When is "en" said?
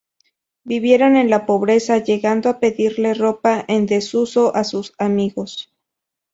1.15-1.29, 3.67-3.85